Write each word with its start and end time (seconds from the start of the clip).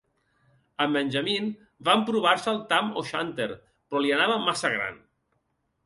En 0.85 0.95
Benjamin 0.97 1.51
va 1.89 1.95
emprovar-se 1.99 2.51
el 2.55 2.59
tam-o-shanter, 2.73 3.49
però 3.53 4.03
li 4.07 4.15
anava 4.19 4.43
massa 4.49 4.77
gran. 4.79 5.03